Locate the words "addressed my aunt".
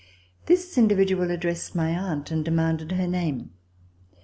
1.29-2.31